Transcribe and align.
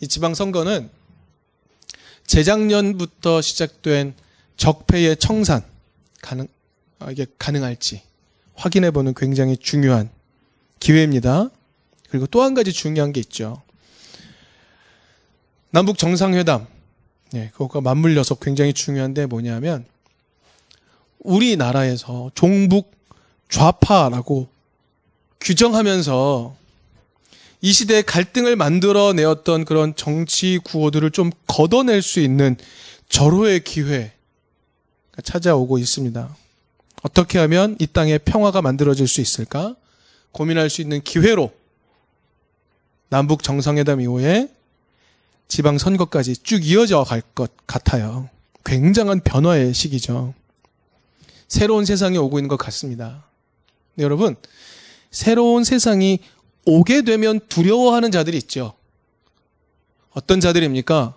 이 0.00 0.08
지방선거는 0.08 0.90
재작년부터 2.26 3.40
시작된 3.40 4.14
적폐의 4.56 5.16
청산 5.16 5.62
가능 6.20 6.48
아, 6.98 7.10
이게 7.10 7.26
가능할지 7.38 8.02
확인해 8.54 8.90
보는 8.90 9.14
굉장히 9.14 9.56
중요한 9.56 10.10
기회입니다. 10.80 11.50
그리고 12.08 12.26
또 12.26 12.42
한 12.42 12.54
가지 12.54 12.72
중요한 12.72 13.12
게 13.12 13.20
있죠. 13.20 13.62
남북 15.70 15.98
정상회담 15.98 16.66
예, 17.34 17.50
그것과 17.52 17.80
맞물려서 17.80 18.36
굉장히 18.36 18.72
중요한데 18.72 19.26
뭐냐면 19.26 19.84
우리나라에서 21.18 22.30
종북 22.34 22.92
좌파라고 23.48 24.48
규정하면서 25.40 26.56
이 27.60 27.72
시대에 27.72 28.02
갈등을 28.02 28.56
만들어내었던 28.56 29.64
그런 29.64 29.96
정치 29.96 30.58
구호들을 30.62 31.10
좀 31.10 31.30
걷어낼 31.46 32.02
수 32.02 32.20
있는 32.20 32.56
절호의 33.08 33.64
기회가 33.64 34.12
찾아오고 35.22 35.78
있습니다. 35.78 36.36
어떻게 37.02 37.38
하면 37.38 37.76
이 37.78 37.86
땅에 37.86 38.18
평화가 38.18 38.62
만들어질 38.62 39.06
수 39.08 39.20
있을까? 39.20 39.76
고민할 40.32 40.68
수 40.68 40.82
있는 40.82 41.00
기회로 41.02 41.52
남북 43.08 43.42
정상회담 43.42 44.00
이후에 44.00 44.48
지방 45.48 45.78
선거까지 45.78 46.36
쭉 46.38 46.66
이어져 46.66 47.04
갈 47.04 47.22
것 47.34 47.52
같아요. 47.66 48.28
굉장한 48.64 49.20
변화의 49.20 49.72
시기죠. 49.72 50.34
새로운 51.46 51.84
세상이 51.84 52.18
오고 52.18 52.38
있는 52.38 52.48
것 52.48 52.56
같습니다. 52.56 53.24
여러분, 53.98 54.34
새로운 55.12 55.62
세상이 55.62 56.18
오게 56.66 57.02
되면 57.02 57.40
두려워하는 57.48 58.10
자들이 58.10 58.36
있죠. 58.38 58.74
어떤 60.10 60.40
자들입니까? 60.40 61.16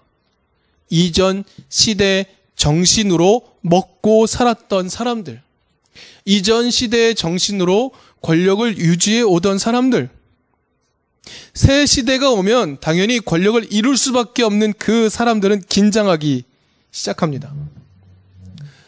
이전 0.90 1.44
시대 1.68 2.26
정신으로 2.56 3.42
먹고 3.62 4.28
살았던 4.28 4.90
사람들. 4.90 5.42
이전 6.26 6.70
시대의 6.70 7.16
정신으로 7.16 7.92
권력을 8.22 8.78
유지해 8.78 9.22
오던 9.22 9.58
사람들. 9.58 10.10
새 11.54 11.86
시대가 11.86 12.30
오면 12.32 12.80
당연히 12.80 13.20
권력을 13.20 13.66
이룰 13.72 13.98
수밖에 13.98 14.44
없는 14.44 14.74
그 14.78 15.10
사람들은 15.10 15.64
긴장하기 15.68 16.44
시작합니다. 16.92 17.54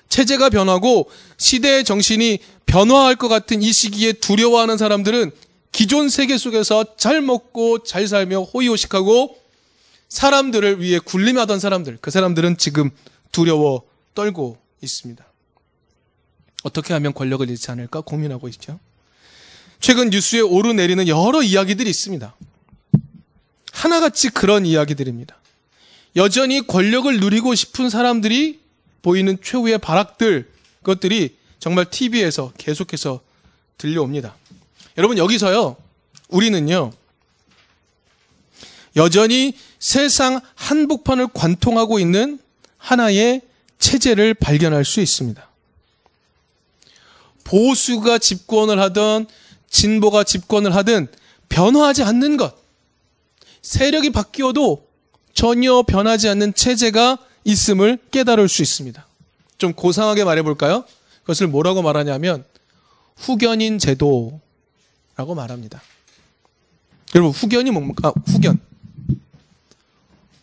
체제가 0.09 0.49
변하고 0.49 1.09
시대의 1.37 1.83
정신이 1.83 2.39
변화할 2.65 3.15
것 3.15 3.29
같은 3.29 3.61
이 3.61 3.71
시기에 3.71 4.13
두려워하는 4.13 4.77
사람들은 4.77 5.31
기존 5.71 6.09
세계 6.09 6.37
속에서 6.37 6.95
잘 6.97 7.21
먹고 7.21 7.83
잘 7.83 8.07
살며 8.07 8.41
호의호식하고 8.41 9.39
사람들을 10.09 10.81
위해 10.81 10.99
군림하던 10.99 11.59
사람들, 11.59 11.99
그 12.01 12.11
사람들은 12.11 12.57
지금 12.57 12.89
두려워 13.31 13.83
떨고 14.13 14.57
있습니다. 14.81 15.25
어떻게 16.63 16.93
하면 16.93 17.13
권력을 17.13 17.49
잃지 17.49 17.71
않을까 17.71 18.01
고민하고 18.01 18.47
있죠. 18.49 18.79
최근 19.79 20.09
뉴스에 20.09 20.41
오르내리는 20.41 21.07
여러 21.07 21.41
이야기들이 21.41 21.89
있습니다. 21.89 22.35
하나같이 23.71 24.29
그런 24.29 24.65
이야기들입니다. 24.65 25.35
여전히 26.17 26.67
권력을 26.67 27.19
누리고 27.19 27.55
싶은 27.55 27.89
사람들이 27.89 28.59
보이는 29.01 29.37
최후의 29.41 29.79
발악들, 29.79 30.51
그것들이 30.79 31.37
정말 31.59 31.89
TV에서 31.89 32.51
계속해서 32.57 33.21
들려옵니다. 33.77 34.35
여러분, 34.97 35.17
여기서요, 35.17 35.77
우리는요, 36.29 36.91
여전히 38.95 39.53
세상 39.79 40.41
한복판을 40.55 41.29
관통하고 41.33 41.99
있는 41.99 42.39
하나의 42.77 43.41
체제를 43.79 44.33
발견할 44.33 44.85
수 44.85 45.01
있습니다. 45.01 45.47
보수가 47.43 48.17
집권을 48.17 48.79
하던 48.79 49.27
진보가 49.69 50.23
집권을 50.23 50.75
하든 50.75 51.07
변화하지 51.49 52.03
않는 52.03 52.37
것. 52.37 52.55
세력이 53.61 54.11
바뀌어도 54.11 54.87
전혀 55.33 55.81
변하지 55.81 56.29
않는 56.29 56.53
체제가 56.53 57.17
있음을 57.43 57.97
깨달을 58.11 58.47
수 58.47 58.61
있습니다. 58.61 59.05
좀 59.57 59.73
고상하게 59.73 60.23
말해볼까요? 60.23 60.83
그것을 61.21 61.47
뭐라고 61.47 61.81
말하냐면 61.81 62.45
후견인 63.15 63.79
제도 63.79 64.39
라고 65.21 65.35
말합니다. 65.35 65.79
여러분 67.13 67.31
후견이 67.31 67.69
뭡니까? 67.69 68.11
후견. 68.25 68.59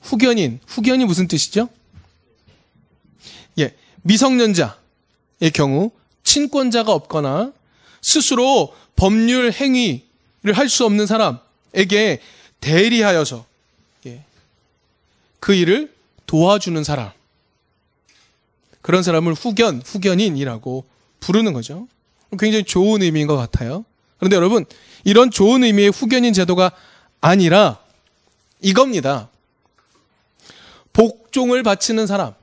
후견인. 0.03 0.61
후견이 0.69 1.05
무슨 1.05 1.27
뜻이죠? 1.27 1.69
예, 3.59 3.75
미성년자의 4.03 5.51
경우 5.53 5.91
친권자가 6.23 6.93
없거나 6.93 7.53
스스로 8.01 8.73
법률 8.95 9.51
행위를 9.51 10.53
할 10.53 10.69
수 10.69 10.85
없는 10.85 11.07
사람에게 11.07 12.21
대리하여서 12.61 13.45
예, 14.07 14.23
그 15.41 15.55
일을 15.55 15.93
도와주는 16.27 16.85
사람. 16.85 17.11
그런 18.81 19.03
사람을 19.03 19.35
후견, 19.35 19.83
후견인이라고 19.85 20.85
부르는 21.19 21.53
거죠. 21.53 21.89
굉장히 22.39 22.63
좋은 22.63 23.03
의미인 23.03 23.27
것 23.27 23.37
같아요. 23.37 23.85
그런데 24.19 24.37
여러분, 24.37 24.65
이런 25.05 25.31
좋은 25.31 25.65
의미의 25.65 25.91
후견인 25.91 26.33
제도가 26.33 26.73
아니라 27.21 27.79
이겁니다. 28.61 29.31
복종을 30.93 31.63
바치는 31.63 32.07
사람. 32.07 32.35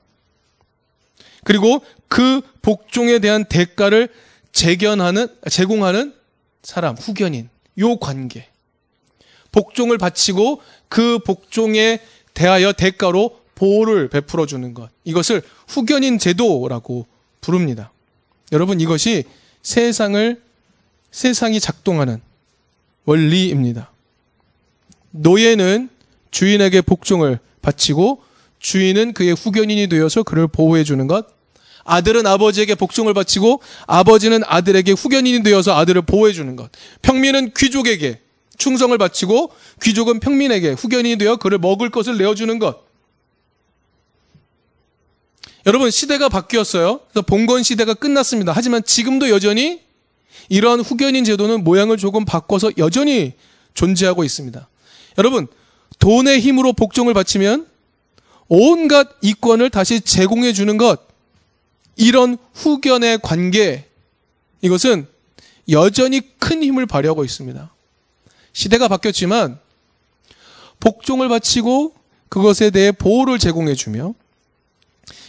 그리고 1.43 1.83
그 2.07 2.41
복종에 2.61 3.19
대한 3.19 3.45
대가를 3.45 4.09
재견하는, 4.51 5.27
제공하는 5.49 6.13
사람, 6.63 6.95
후견인. 6.95 7.49
요 7.79 7.97
관계. 7.97 8.47
복종을 9.51 9.97
바치고 9.97 10.61
그 10.89 11.19
복종에 11.19 11.99
대하여 12.33 12.73
대가로 12.73 13.39
보호를 13.55 14.09
베풀어 14.09 14.45
주는 14.45 14.73
것. 14.73 14.89
이것을 15.03 15.41
후견인 15.67 16.19
제도라고 16.19 17.05
부릅니다. 17.41 17.91
여러분 18.51 18.79
이것이 18.81 19.23
세상을 19.61 20.41
세상이 21.11 21.59
작동하는 21.59 22.21
원리입니다. 23.05 23.91
노예는 25.11 25.89
주인에게 26.31 26.81
복종을 26.81 27.39
바치고 27.61 28.21
주인은 28.59 29.13
그의 29.13 29.33
후견인이 29.33 29.87
되어서 29.87 30.23
그를 30.23 30.47
보호해 30.47 30.83
주는 30.83 31.07
것. 31.07 31.27
아들은 31.85 32.25
아버지에게 32.25 32.75
복종을 32.75 33.13
바치고 33.13 33.61
아버지는 33.85 34.41
아들에게 34.45 34.91
후견인이 34.91 35.43
되어서 35.43 35.75
아들을 35.77 36.01
보호해 36.01 36.33
주는 36.33 36.55
것. 36.55 36.69
평민은 37.03 37.53
귀족에게 37.55 38.21
충성을 38.57 38.97
바치고 38.97 39.51
귀족은 39.83 40.19
평민에게 40.19 40.71
후견인이 40.71 41.17
되어 41.17 41.35
그를 41.37 41.59
먹을 41.59 41.89
것을 41.89 42.17
내어주는 42.17 42.57
것. 42.59 42.83
여러분 45.67 45.89
시대가 45.91 46.29
바뀌었어요. 46.29 46.99
그래서 47.11 47.21
봉건 47.25 47.63
시대가 47.63 47.93
끝났습니다. 47.93 48.51
하지만 48.55 48.83
지금도 48.83 49.29
여전히 49.29 49.84
이러한 50.49 50.81
후견인 50.81 51.23
제도는 51.23 51.63
모양을 51.63 51.97
조금 51.97 52.25
바꿔서 52.25 52.71
여전히 52.77 53.33
존재하고 53.73 54.23
있습니다. 54.23 54.67
여러분 55.17 55.47
돈의 55.99 56.39
힘으로 56.39 56.73
복종을 56.73 57.13
바치면 57.13 57.67
온갖 58.47 59.09
이권을 59.21 59.69
다시 59.69 60.01
제공해 60.01 60.53
주는 60.53 60.77
것 60.77 61.01
이런 61.95 62.37
후견의 62.53 63.19
관계 63.21 63.85
이것은 64.61 65.07
여전히 65.69 66.21
큰 66.37 66.63
힘을 66.63 66.85
발휘하고 66.85 67.23
있습니다. 67.23 67.71
시대가 68.53 68.87
바뀌었지만 68.87 69.59
복종을 70.79 71.27
바치고 71.29 71.93
그것에 72.29 72.69
대해 72.69 72.91
보호를 72.91 73.39
제공해 73.39 73.75
주며 73.75 74.13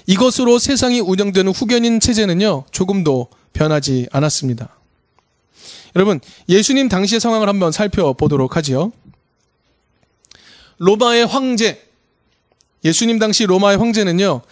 이것으로 0.07 0.59
세상이 0.59 1.01
운영되는 1.01 1.53
후견인 1.53 2.01
체제는요, 2.01 2.65
조금도 2.71 3.29
변하지 3.53 4.09
않았습니다. 4.13 4.77
여러분, 5.97 6.21
예수님 6.51 6.91
당시의 6.91 7.21
상황을 7.21 7.49
한번 7.49 7.73
살펴보도록 7.73 8.55
하지요. 8.55 8.93
로마의 10.77 11.25
황제, 11.25 11.83
예수님 12.85 13.19
당시 13.19 13.47
로마의 13.47 13.79
황제는요, 13.79 14.43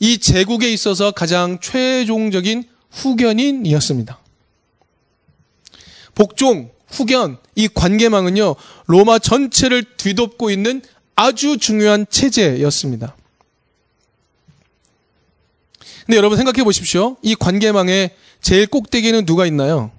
이 0.00 0.16
제국에 0.16 0.72
있어서 0.72 1.10
가장 1.10 1.60
최종적인 1.60 2.64
후견인이었습니다. 2.92 4.18
복종, 6.14 6.70
후견, 6.88 7.36
이 7.56 7.68
관계망은요, 7.68 8.54
로마 8.86 9.18
전체를 9.18 9.84
뒤덮고 9.98 10.48
있는 10.48 10.80
아주 11.14 11.58
중요한 11.58 12.06
체제였습니다. 12.08 13.14
근데 16.06 16.16
여러분 16.16 16.38
생각해 16.38 16.64
보십시오. 16.64 17.18
이 17.20 17.34
관계망의 17.34 18.16
제일 18.40 18.66
꼭대기에는 18.66 19.26
누가 19.26 19.44
있나요? 19.44 19.90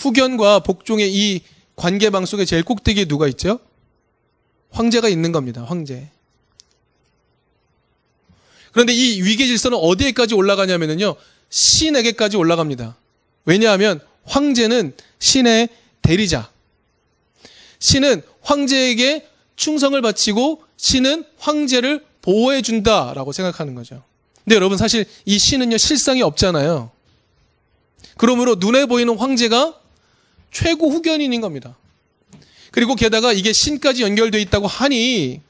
후견과 0.00 0.60
복종의 0.60 1.14
이 1.14 1.42
관계망 1.76 2.26
속에 2.26 2.44
제일 2.44 2.62
꼭대기에 2.62 3.04
누가 3.04 3.28
있죠? 3.28 3.60
황제가 4.70 5.08
있는 5.08 5.30
겁니다. 5.30 5.64
황제. 5.64 6.08
그런데 8.72 8.92
이 8.92 9.22
위계 9.22 9.46
질서는 9.46 9.76
어디에까지 9.78 10.34
올라가냐면요. 10.34 11.16
신에게까지 11.50 12.36
올라갑니다. 12.36 12.96
왜냐하면 13.44 14.00
황제는 14.24 14.94
신의 15.18 15.68
대리자. 16.02 16.50
신은 17.78 18.22
황제에게 18.42 19.26
충성을 19.56 20.00
바치고 20.00 20.62
신은 20.76 21.24
황제를 21.38 22.04
보호해 22.22 22.62
준다라고 22.62 23.32
생각하는 23.32 23.74
거죠. 23.74 24.02
근데 24.44 24.56
여러분 24.56 24.78
사실 24.78 25.04
이 25.24 25.38
신은요 25.38 25.76
실상이 25.76 26.22
없잖아요. 26.22 26.90
그러므로 28.16 28.56
눈에 28.56 28.86
보이는 28.86 29.16
황제가 29.16 29.79
최고 30.50 30.90
후견인인 30.90 31.40
겁니다. 31.40 31.76
그리고 32.70 32.94
게다가 32.94 33.32
이게 33.32 33.52
신까지 33.52 34.02
연결되어 34.02 34.40
있다고 34.40 34.66
하니 34.66 35.40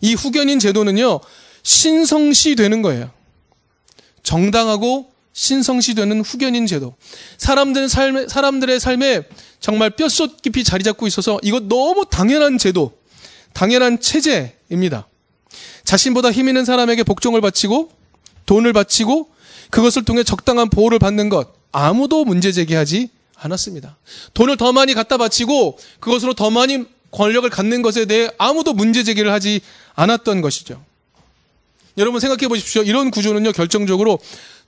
이 0.00 0.14
후견인 0.14 0.58
제도는요 0.58 1.20
신성시 1.62 2.56
되는 2.56 2.82
거예요. 2.82 3.10
정당하고 4.22 5.10
신성시 5.32 5.94
되는 5.94 6.20
후견인 6.20 6.66
제도. 6.66 6.94
사람들 7.38 7.88
삶 7.88 8.28
사람들의 8.28 8.80
삶에 8.80 9.22
정말 9.60 9.90
뼛속 9.90 10.42
깊이 10.42 10.64
자리 10.64 10.82
잡고 10.82 11.06
있어서 11.06 11.38
이거 11.42 11.60
너무 11.60 12.04
당연한 12.10 12.58
제도, 12.58 12.92
당연한 13.52 14.00
체제입니다. 14.00 15.06
자신보다 15.84 16.32
힘 16.32 16.48
있는 16.48 16.64
사람에게 16.64 17.02
복종을 17.02 17.40
바치고 17.40 17.90
돈을 18.46 18.72
바치고 18.72 19.30
그것을 19.70 20.04
통해 20.04 20.24
적당한 20.24 20.68
보호를 20.68 20.98
받는 20.98 21.28
것 21.28 21.52
아무도 21.72 22.24
문제 22.24 22.52
제기하지 22.52 23.10
않았습니다. 23.40 23.96
돈을 24.34 24.56
더 24.56 24.72
많이 24.72 24.94
갖다 24.94 25.16
바치고 25.16 25.78
그것으로 25.98 26.34
더 26.34 26.50
많이 26.50 26.84
권력을 27.10 27.48
갖는 27.50 27.82
것에 27.82 28.04
대해 28.04 28.30
아무도 28.38 28.72
문제 28.72 29.02
제기를 29.02 29.32
하지 29.32 29.60
않았던 29.94 30.40
것이죠. 30.40 30.84
여러분 31.98 32.20
생각해 32.20 32.48
보십시오. 32.48 32.82
이런 32.82 33.10
구조는요, 33.10 33.52
결정적으로 33.52 34.18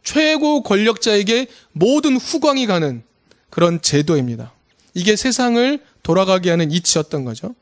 최고 0.03 0.63
권력자에게 0.63 1.47
모든 1.73 2.17
후광이 2.17 2.67
가는 2.67 3.03
그런 3.51 3.81
제도입니다. 3.81 4.53
이게 4.95 5.15
세상을 5.17 5.79
돌아가게 6.03 6.51
하는 6.51 6.71
이치였던 6.73 7.25
거죠. 7.25 7.55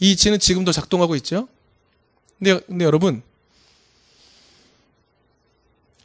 이 0.00 0.12
이치는 0.12 0.38
지금도 0.38 0.72
작동하고 0.72 1.14
있죠. 1.16 1.48
근데, 2.38 2.60
근데 2.66 2.84
여러분, 2.84 3.22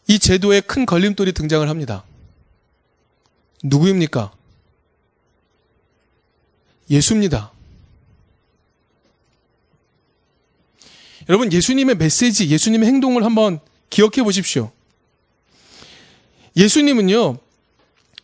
이 0.08 0.20
제도에 0.20 0.62
큰 0.62 0.86
걸림돌이 0.86 1.32
등장을 1.34 1.68
합니다. 1.68 2.04
누구입니까? 3.64 4.32
예수입니다. 6.90 7.52
여러분, 11.30 11.54
예수님의 11.54 11.96
메시지, 11.96 12.50
예수님의 12.50 12.88
행동을 12.90 13.24
한번 13.24 13.60
기억해 13.90 14.24
보십시오. 14.24 14.72
예수님은요, 16.58 17.38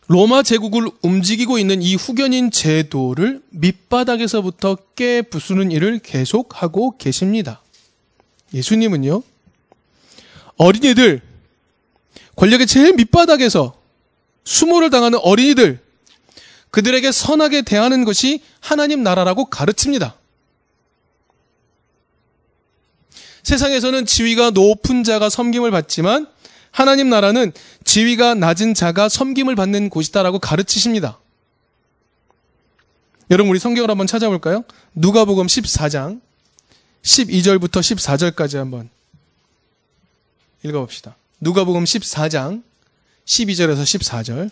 로마 0.06 0.42
제국을 0.42 0.90
움직이고 1.02 1.58
있는 1.58 1.82
이 1.82 1.94
후견인 1.94 2.50
제도를 2.50 3.42
밑바닥에서부터 3.50 4.76
깨 4.96 5.22
부수는 5.22 5.70
일을 5.70 6.00
계속하고 6.00 6.98
계십니다. 6.98 7.62
예수님은요, 8.52 9.22
어린이들, 10.56 11.22
권력의 12.40 12.66
제일 12.66 12.94
밑바닥에서 12.94 13.78
수모를 14.44 14.88
당하는 14.88 15.18
어린이들, 15.18 15.78
그들에게 16.70 17.12
선하게 17.12 17.60
대하는 17.60 18.06
것이 18.06 18.42
하나님 18.60 19.02
나라라고 19.02 19.44
가르칩니다. 19.44 20.16
세상에서는 23.42 24.06
지위가 24.06 24.50
높은 24.50 25.04
자가 25.04 25.28
섬김을 25.28 25.70
받지만 25.70 26.28
하나님 26.70 27.10
나라는 27.10 27.52
지위가 27.84 28.34
낮은 28.36 28.72
자가 28.72 29.10
섬김을 29.10 29.54
받는 29.54 29.90
곳이다라고 29.90 30.38
가르치십니다. 30.38 31.20
여러분 33.30 33.50
우리 33.50 33.58
성경을 33.58 33.90
한번 33.90 34.06
찾아볼까요? 34.06 34.64
누가복음 34.94 35.46
14장 35.46 36.22
12절부터 37.02 37.80
14절까지 37.80 38.56
한번 38.56 38.88
읽어봅시다. 40.62 41.16
누가복음 41.40 41.84
14장 41.84 42.62
12절에서 43.24 43.82
14절 43.82 44.50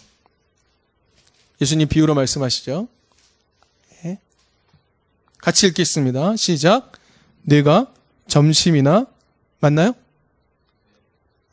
예수님 1.60 1.86
비유로 1.88 2.14
말씀하시죠. 2.14 2.88
네. 4.02 4.18
같이 5.38 5.66
읽겠습니다. 5.66 6.36
시작. 6.36 6.92
내가 7.42 7.92
점심이나 8.26 9.06
맞나요? 9.60 9.92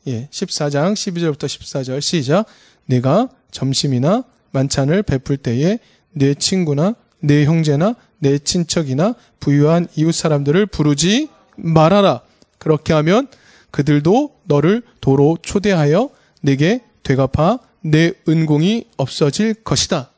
예, 0.08 0.30
14장 0.32 0.94
12절부터 0.94 1.48
14절 1.48 2.00
시작. 2.00 2.46
내가 2.86 3.28
점심이나 3.52 4.24
만찬을 4.52 5.04
베풀 5.04 5.36
때에 5.36 5.80
내 6.12 6.34
친구나 6.34 6.96
내 7.20 7.44
형제나 7.44 7.96
내 8.20 8.40
친척이나 8.40 9.16
부유한 9.42 9.88
이웃 9.98 10.14
사람들을 10.14 10.68
부르지 10.68 11.28
말아라. 11.58 12.22
그렇게 12.58 12.94
하면 12.94 13.28
그들도 13.75 14.39
너를 14.45 14.83
도로 15.01 15.38
초대하여 15.42 16.10
내게 16.42 16.80
되갚아 17.04 17.60
내 17.81 18.13
은공이 18.25 18.86
없어질 18.95 19.54
것이다. 19.66 20.12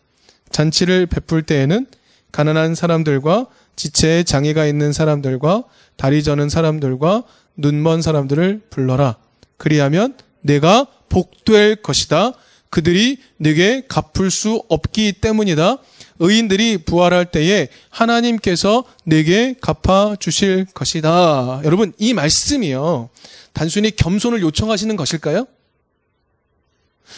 잔치를 0.52 1.08
베풀 1.08 1.42
때에는 1.42 1.88
가난한 2.32 2.76
사람들과 2.76 3.48
지체에 3.76 4.22
장애가 4.22 4.68
있는 4.68 4.94
사람들과 4.94 5.64
다리 5.96 6.22
저는 6.22 6.50
사람들과 6.50 7.24
눈먼 7.56 8.04
사람들을 8.04 8.62
불러라. 8.70 9.16
그리하면 9.58 10.14
내가 10.42 10.86
복될 11.10 11.78
것이다. 11.78 12.34
그들이 12.70 13.18
내게 13.38 13.82
갚을 13.88 14.30
수 14.30 14.62
없기 14.70 15.14
때문이다. 15.14 15.78
의인들이 16.20 16.80
부활할 16.80 17.26
때에 17.26 17.70
하나님께서 17.90 18.84
내게 19.04 19.56
갚아 19.60 20.16
주실 20.20 20.66
것이다. 20.76 21.62
여러분, 21.64 21.94
이 21.98 22.14
말씀이요. 22.14 23.10
단순히 23.58 23.90
겸손을 23.90 24.42
요청하시는 24.42 24.96
것일까요? 24.96 25.48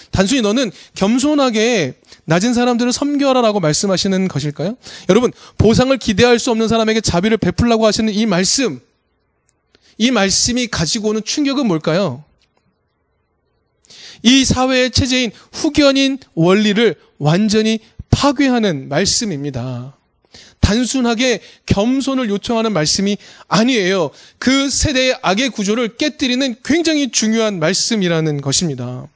단순히 0.10 0.40
너는 0.42 0.72
겸손하게 0.96 1.96
낮은 2.24 2.54
사람들을 2.54 2.94
섬겨라라고 2.94 3.60
말씀하시는 3.60 4.30
것일까요? 4.30 4.78
여러분, 5.10 5.34
보상을 5.58 5.96
기대할 5.98 6.40
수 6.40 6.50
없는 6.52 6.70
사람에게 6.70 7.02
자비를 7.02 7.36
베풀라고 7.36 7.86
하시는 7.86 8.14
이 8.14 8.26
말씀, 8.26 8.80
이 9.98 10.12
말씀이 10.12 10.68
가지고 10.68 11.10
오는 11.10 11.22
충격은 11.26 11.68
뭘까요? 11.68 12.24
이 14.24 14.46
사회의 14.46 14.92
체제인 14.92 15.32
후견인 15.52 16.20
원리를 16.36 16.96
완전히 17.18 17.80
파괴하는 18.12 18.88
말씀입니다. 18.88 19.99
단순하게 20.70 21.42
겸손을 21.66 22.30
요청하는 22.30 22.74
말씀이 22.74 23.18
아니에요. 23.48 24.12
그 24.38 24.70
세대의 24.70 25.18
악의 25.24 25.50
구조를 25.50 25.98
깨뜨리는 25.98 26.58
굉장히 26.64 27.10
중요한 27.10 27.58
말씀이라는 27.60 28.42
것입니다. 28.42 29.08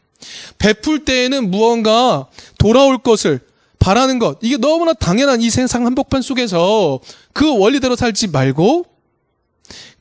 베풀 0.58 1.06
때에는 1.06 1.52
무언가 1.52 2.28
돌아올 2.58 2.98
것을 2.98 3.40
바라는 3.78 4.18
것. 4.18 4.40
이게 4.42 4.58
너무나 4.58 4.94
당연한 4.94 5.42
이 5.42 5.52
세상 5.52 5.86
한복판 5.86 6.24
속에서 6.24 7.00
그 7.34 7.56
원리대로 7.60 7.96
살지 7.96 8.30
말고 8.30 8.86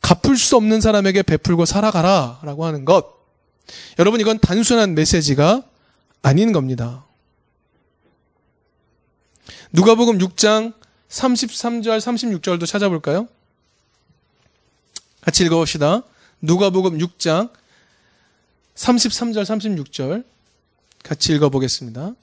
갚을 0.01 0.39
수 0.39 0.57
없는 0.57 0.81
사람에게 0.81 1.23
베풀고 1.23 1.67
살아가라 1.67 2.41
라고 2.45 2.65
하는 2.65 2.87
것. 2.87 3.07
여러분, 3.99 4.21
이건 4.21 4.39
단순한 4.39 4.95
메시지가 4.95 5.63
아닌 6.23 6.53
겁니다. 6.53 7.05
누가복음 9.73 10.19
6장 10.19 10.73
33절, 11.12 11.99
36절도 11.99 12.66
찾아볼까요? 12.66 13.28
같이 15.21 15.45
읽어봅시다. 15.45 16.02
누가복음 16.40 16.99
6장 16.99 17.50
33절, 18.75 19.45
36절 19.45 20.25
같이 21.04 21.35
읽어보겠습니다. 21.35 22.14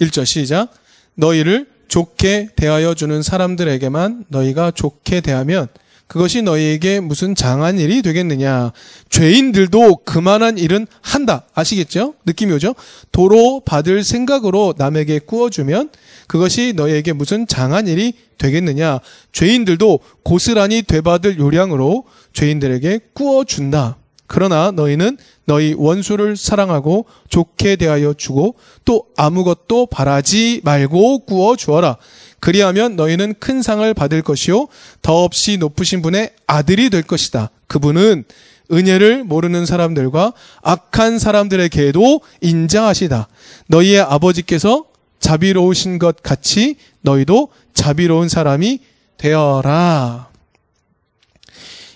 1절 0.00 0.24
시작. 0.26 0.72
너희를 1.14 1.70
좋게 1.88 2.54
대하여 2.56 2.94
주는 2.94 3.22
사람들에게만 3.22 4.24
너희가 4.28 4.70
좋게 4.70 5.20
대하면 5.20 5.68
그것이 6.06 6.42
너희에게 6.42 7.00
무슨 7.00 7.34
장한 7.34 7.78
일이 7.78 8.02
되겠느냐. 8.02 8.72
죄인들도 9.08 9.96
그만한 10.04 10.58
일은 10.58 10.86
한다. 11.00 11.44
아시겠죠? 11.54 12.14
느낌이 12.26 12.52
오죠? 12.52 12.74
도로 13.10 13.60
받을 13.64 14.04
생각으로 14.04 14.74
남에게 14.76 15.20
꾸어주면 15.20 15.90
그것이 16.26 16.74
너희에게 16.76 17.12
무슨 17.12 17.46
장한 17.46 17.88
일이 17.88 18.12
되겠느냐. 18.38 19.00
죄인들도 19.32 20.00
고스란히 20.22 20.82
되받을 20.82 21.38
요량으로 21.38 22.04
죄인들에게 22.32 23.00
꾸어준다. 23.14 23.96
그러나 24.26 24.70
너희는 24.70 25.18
너희 25.44 25.74
원수를 25.76 26.36
사랑하고 26.36 27.06
좋게 27.28 27.76
대하여 27.76 28.14
주고 28.14 28.56
또 28.84 29.04
아무것도 29.16 29.86
바라지 29.86 30.60
말고 30.64 31.20
구워 31.20 31.56
주어라. 31.56 31.98
그리하면 32.44 32.94
너희는 32.94 33.36
큰 33.40 33.62
상을 33.62 33.94
받을 33.94 34.20
것이요 34.20 34.68
더없이 35.00 35.56
높으신 35.56 36.02
분의 36.02 36.30
아들이 36.46 36.90
될 36.90 37.02
것이다. 37.02 37.48
그분은 37.68 38.24
은혜를 38.70 39.24
모르는 39.24 39.64
사람들과 39.64 40.34
악한 40.60 41.18
사람들에게도 41.18 42.20
인자하시다. 42.42 43.28
너희의 43.68 44.00
아버지께서 44.02 44.84
자비로우신 45.20 45.98
것 45.98 46.22
같이 46.22 46.76
너희도 47.00 47.48
자비로운 47.72 48.28
사람이 48.28 48.80
되어라. 49.16 50.28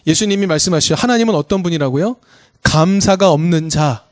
예수님이 0.06 0.46
말씀하시죠. 0.46 0.94
하나님은 0.94 1.34
어떤 1.34 1.62
분이라고요? 1.62 2.16
감사가 2.62 3.32
없는 3.32 3.68
자, 3.68 4.06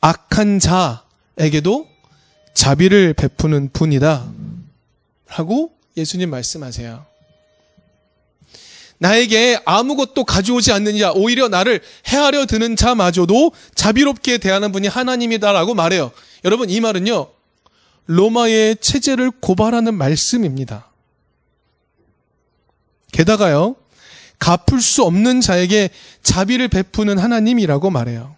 악한 0.00 0.58
자에게도 0.58 1.86
자비를 2.54 3.12
베푸는 3.12 3.70
분이다. 3.72 4.32
라고 5.28 5.72
예수님 5.96 6.30
말씀하세요. 6.30 7.06
나에게 8.98 9.60
아무것도 9.64 10.24
가져오지 10.24 10.72
않는 10.72 10.98
자, 10.98 11.12
오히려 11.12 11.48
나를 11.48 11.82
해하려 12.08 12.46
드는 12.46 12.76
자마저도 12.76 13.52
자비롭게 13.74 14.38
대하는 14.38 14.72
분이 14.72 14.88
하나님이다라고 14.88 15.74
말해요. 15.74 16.12
여러분, 16.44 16.70
이 16.70 16.80
말은요, 16.80 17.28
로마의 18.06 18.76
체제를 18.80 19.32
고발하는 19.40 19.94
말씀입니다. 19.94 20.90
게다가요, 23.12 23.76
갚을 24.38 24.80
수 24.80 25.02
없는 25.04 25.40
자에게 25.40 25.90
자비를 26.22 26.68
베푸는 26.68 27.18
하나님이라고 27.18 27.90
말해요. 27.90 28.36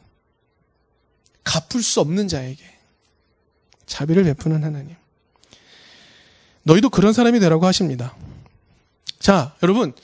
갚을 1.44 1.82
수 1.82 2.00
없는 2.00 2.28
자에게 2.28 2.62
자비를 3.86 4.24
베푸는 4.24 4.64
하나님. 4.64 4.96
너희도 6.68 6.90
그런 6.90 7.14
사람이 7.14 7.40
되라고 7.40 7.64
하십니다. 7.66 8.14
자, 9.18 9.56
여러분, 9.62 9.94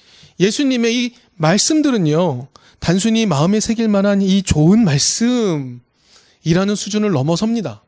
예수님의 0.40 0.96
이 0.96 1.14
말씀들은요, 1.34 2.48
단순히 2.78 3.26
마음에 3.26 3.60
새길 3.60 3.88
만한 3.88 4.22
이 4.22 4.42
좋은 4.42 4.82
말씀이라는 4.82 5.80
수준을 6.74 7.10
넘어섭니다. 7.10 7.82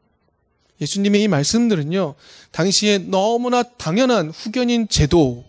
예수님의 0.82 1.22
이 1.22 1.28
말씀들은요, 1.28 2.16
당시에 2.50 2.98
너무나 2.98 3.62
당연한 3.62 4.28
후견인 4.28 4.88
제도, 4.88 5.42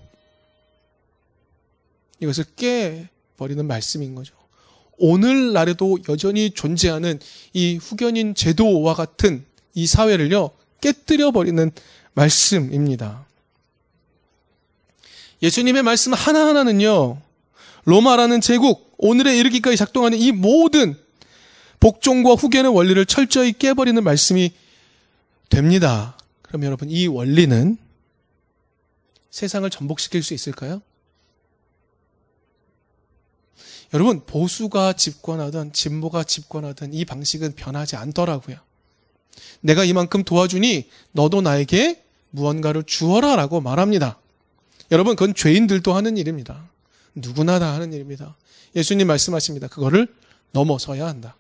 이것을 2.21 2.45
깨버리는 2.55 3.67
말씀인 3.67 4.15
거죠. 4.15 4.35
오늘날에도 4.97 5.99
여전히 6.07 6.51
존재하는 6.51 7.19
이 7.51 7.75
후견인 7.75 8.35
제도와 8.35 8.93
같은 8.93 9.45
이 9.73 9.85
사회를요, 9.85 10.51
깨뜨려 10.79 11.31
버리는 11.31 11.71
말씀입니다. 12.17 13.25
예수님의 15.43 15.83
말씀 15.83 16.13
하나하나는요, 16.13 17.21
로마라는 17.85 18.41
제국, 18.41 18.95
오늘에 18.97 19.37
이르기까지 19.37 19.77
작동하는 19.77 20.17
이 20.17 20.31
모든 20.31 20.97
복종과 21.79 22.33
후견의 22.33 22.73
원리를 22.73 23.05
철저히 23.05 23.53
깨버리는 23.53 24.03
말씀이 24.03 24.51
됩니다. 25.49 26.17
그럼 26.41 26.63
여러분, 26.63 26.89
이 26.89 27.05
원리는 27.05 27.77
세상을 29.29 29.69
전복시킬 29.69 30.23
수 30.23 30.33
있을까요? 30.33 30.81
여러분, 33.93 34.25
보수가 34.25 34.93
집권하든 34.93 35.71
진보가 35.71 36.23
집권하든 36.23 36.95
이 36.95 37.05
방식은 37.05 37.53
변하지 37.53 37.95
않더라고요. 37.95 38.57
내가 39.61 39.83
이만큼 39.83 40.23
도와주니 40.23 40.89
너도 41.11 41.41
나에게 41.41 42.06
무언가를 42.31 42.83
주어라 42.83 43.35
라고 43.35 43.61
말합니다. 43.61 44.19
여러분, 44.91 45.15
그건 45.15 45.33
죄인들도 45.33 45.93
하는 45.93 46.17
일입니다. 46.17 46.69
누구나 47.15 47.59
다 47.59 47.73
하는 47.73 47.93
일입니다. 47.93 48.35
예수님 48.75 49.07
말씀하십니다. 49.07 49.67
그거를 49.67 50.07
넘어서야 50.51 51.05
한다. 51.05 51.35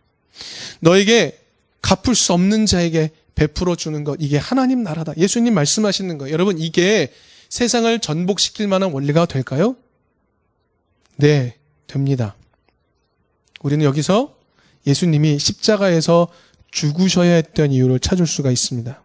너에게 0.79 1.39
갚을 1.81 2.15
수 2.15 2.33
없는 2.33 2.65
자에게 2.65 3.11
베풀어 3.35 3.75
주는 3.75 4.03
것, 4.03 4.17
이게 4.19 4.37
하나님 4.37 4.83
나라다. 4.83 5.13
예수님 5.15 5.53
말씀하시는 5.53 6.17
거예요. 6.17 6.33
여러분, 6.33 6.57
이게 6.57 7.13
세상을 7.49 7.99
전복시킬 7.99 8.67
만한 8.67 8.91
원리가 8.91 9.25
될까요? 9.25 9.75
네, 11.17 11.55
됩니다. 11.85 12.35
우리는 13.61 13.85
여기서 13.85 14.35
예수님이 14.85 15.39
십자가에서 15.39 16.27
죽으셔야 16.71 17.35
했던 17.35 17.71
이유를 17.71 17.99
찾을 17.99 18.27
수가 18.27 18.51
있습니다. 18.51 19.01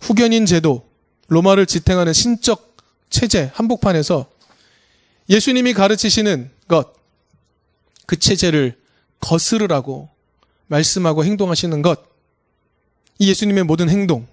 후견인 0.00 0.46
제도, 0.46 0.88
로마를 1.28 1.66
지탱하는 1.66 2.12
신적 2.12 2.76
체제 3.10 3.50
한복판에서 3.54 4.26
예수님이 5.28 5.74
가르치시는 5.74 6.50
것, 6.68 6.94
그 8.06 8.18
체제를 8.18 8.78
거스르라고 9.20 10.08
말씀하고 10.68 11.24
행동하시는 11.24 11.82
것, 11.82 12.02
이 13.18 13.28
예수님의 13.28 13.64
모든 13.64 13.90
행동, 13.90 14.26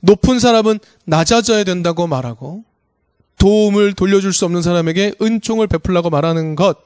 높은 0.00 0.38
사람은 0.38 0.78
낮아져야 1.04 1.64
된다고 1.64 2.06
말하고, 2.06 2.64
도움을 3.38 3.94
돌려줄 3.94 4.32
수 4.32 4.44
없는 4.44 4.62
사람에게 4.62 5.14
은총을 5.20 5.66
베풀라고 5.66 6.10
말하는 6.10 6.54
것. 6.54 6.78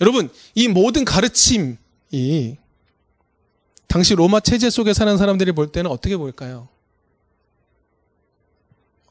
여러분, 0.00 0.30
이 0.54 0.68
모든 0.68 1.04
가르침이 1.04 1.76
당시 3.94 4.16
로마 4.16 4.40
체제 4.40 4.70
속에 4.70 4.92
사는 4.92 5.16
사람들이 5.16 5.52
볼 5.52 5.70
때는 5.70 5.88
어떻게 5.88 6.16
보일까요? 6.16 6.66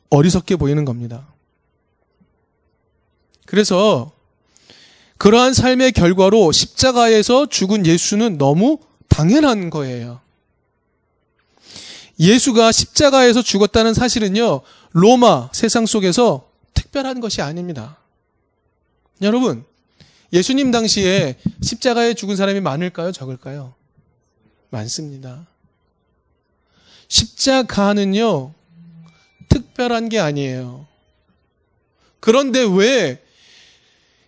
어리석게 0.10 0.58
보이는 0.58 0.84
겁니다. 0.84 1.26
그래서 3.46 4.12
그러한 5.18 5.54
삶의 5.54 5.94
결과로 5.94 6.52
십자가에서 6.52 7.46
죽은 7.46 7.86
예수는 7.86 8.38
너무 8.38 8.78
당연한 9.08 9.70
거예요. 9.70 10.20
예수가 12.20 12.74
십자가에서 12.74 13.42
죽었다는 13.42 13.94
사실은요, 13.94 14.64
로마 14.92 15.50
세상 15.54 15.86
속에서 15.86 16.50
특별한 16.74 17.22
것이 17.22 17.42
아닙니다. 17.42 18.00
여러분, 19.22 19.64
예수님 20.34 20.72
당시에 20.72 21.38
십자가에 21.62 22.16
죽은 22.16 22.36
사람이 22.36 22.60
많을까요? 22.60 23.14
적을까요? 23.14 23.76
많습니다. 24.74 25.48
십자가는요, 27.08 28.54
특별한 29.50 30.10
게 30.10 30.20
아니에요. 30.20 30.88
그런데 32.20 32.62
왜 32.64 33.24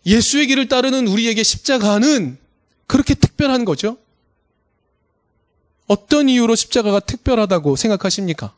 예수의 0.05 0.47
길을 0.47 0.67
따르는 0.67 1.07
우리에게 1.07 1.41
십자가는 1.41 2.37
그렇게 2.85 3.15
특별한 3.15 3.65
거죠? 3.65 3.97
어떤 5.87 6.29
이유로 6.29 6.55
십자가가 6.55 6.99
특별하다고 6.99 7.75
생각하십니까? 7.75 8.53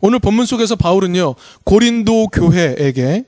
오늘 0.00 0.18
본문 0.18 0.46
속에서 0.46 0.76
바울은요, 0.76 1.34
고린도 1.64 2.28
교회에게 2.28 3.24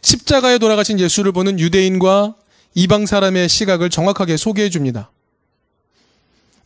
십자가에 0.00 0.58
돌아가신 0.58 1.00
예수를 1.00 1.32
보는 1.32 1.58
유대인과 1.58 2.36
이방 2.74 3.06
사람의 3.06 3.48
시각을 3.48 3.90
정확하게 3.90 4.36
소개해 4.36 4.70
줍니다. 4.70 5.10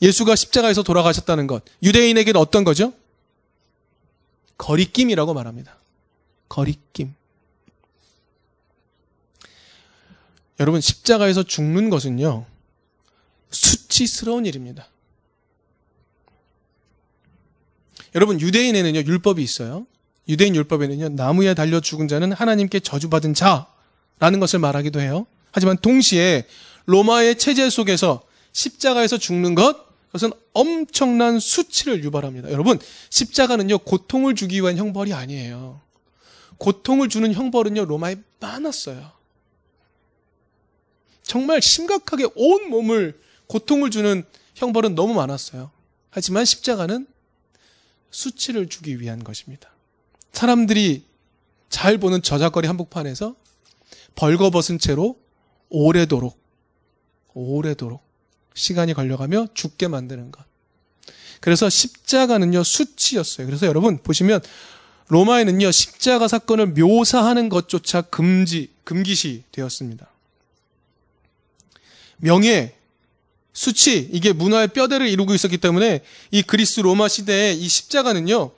예수가 0.03 0.35
십자가에서 0.35 0.83
돌아가셨다는 0.83 1.47
것, 1.47 1.63
유대인에게는 1.83 2.41
어떤 2.41 2.65
거죠? 2.65 2.93
거리낌이라고 4.59 5.35
말합니다. 5.35 5.77
거리낌. 6.49 7.15
여러분, 10.59 10.81
십자가에서 10.81 11.43
죽는 11.43 11.91
것은요, 11.91 12.45
수치스러운 13.51 14.47
일입니다. 14.47 14.89
여러분, 18.15 18.41
유대인에는요, 18.41 19.01
율법이 19.01 19.43
있어요. 19.43 19.87
유대인 20.29 20.55
율법에는요, 20.55 21.11
나무에 21.11 21.55
달려 21.55 21.81
죽은 21.81 22.09
자는 22.09 22.33
하나님께 22.33 22.81
저주받은 22.81 23.35
자라는 23.35 24.41
것을 24.41 24.59
말하기도 24.59 25.01
해요. 25.01 25.27
하지만 25.53 25.77
동시에 25.79 26.47
로마의 26.87 27.39
체제 27.39 27.69
속에서 27.71 28.23
십자가에서 28.53 29.17
죽는 29.19 29.55
것, 29.55 29.90
그것은 30.11 30.33
엄청난 30.53 31.39
수치를 31.39 32.03
유발합니다. 32.03 32.51
여러분, 32.51 32.79
십자가는요, 33.11 33.79
고통을 33.79 34.35
주기 34.35 34.61
위한 34.61 34.77
형벌이 34.77 35.13
아니에요. 35.13 35.81
고통을 36.59 37.09
주는 37.09 37.33
형벌은요, 37.33 37.85
로마에 37.85 38.17
많았어요. 38.41 39.13
정말 41.23 41.63
심각하게 41.63 42.27
온 42.35 42.69
몸을 42.71 43.21
고통을 43.47 43.91
주는 43.91 44.25
형벌은 44.57 44.97
너무 44.97 45.15
많았어요. 45.15 45.71
하지만 46.11 46.45
십자가는 46.45 47.07
수치를 48.11 48.69
주기 48.69 49.01
위한 49.01 49.23
것입니다. 49.23 49.71
사람들이 50.33 51.05
잘 51.69 51.99
보는 51.99 52.23
저작거리 52.23 52.67
한복판에서 52.67 53.37
벌거벗은 54.17 54.81
채로 54.81 55.21
오래도록 55.69 56.37
오래도록 57.33 58.03
시간이 58.55 58.95
걸려가며 58.95 59.49
죽게 59.55 59.89
만드는 59.89 60.31
것. 60.33 60.45
그래서 61.41 61.69
십자가는요 61.69 62.63
수치였어요. 62.63 63.47
그래서 63.47 63.67
여러분 63.67 63.99
보시면 63.99 64.41
로마에는요 65.09 65.71
십자가 65.71 66.29
사건을 66.29 66.69
묘사하는 66.69 67.49
것조차 67.49 68.03
금지 68.03 68.71
금기시 68.85 69.45
되었습니다. 69.51 70.09
명예, 72.19 72.75
수치 73.53 74.09
이게 74.13 74.33
문화의 74.33 74.69
뼈대를 74.69 75.09
이루고 75.09 75.35
있었기 75.35 75.59
때문에 75.59 76.03
이 76.31 76.43
그리스 76.43 76.81
로마 76.81 77.09
시대에 77.09 77.53
이 77.53 77.69
십자가는요 77.69 78.53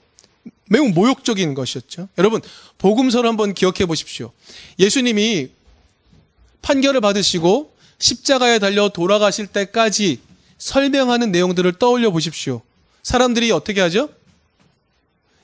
매우 0.69 0.89
모욕적인 0.89 1.53
것이었죠. 1.53 2.09
여러분 2.17 2.41
복음서를 2.77 3.27
한번 3.27 3.53
기억해 3.53 3.85
보십시오. 3.85 4.31
예수님이 4.79 5.49
판결을 6.61 7.01
받으시고 7.01 7.72
십자가에 7.99 8.59
달려 8.59 8.89
돌아가실 8.89 9.47
때까지 9.47 10.21
설명하는 10.57 11.31
내용들을 11.31 11.73
떠올려 11.79 12.11
보십시오. 12.11 12.61
사람들이 13.01 13.51
어떻게 13.51 13.81
하죠? 13.81 14.09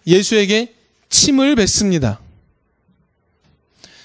예수에게 0.07 0.73
침을 1.09 1.55
뱉습니다. 1.55 2.19